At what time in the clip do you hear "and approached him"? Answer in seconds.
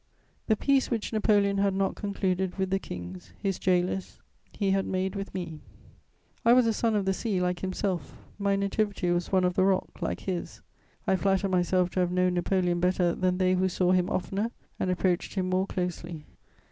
14.79-15.51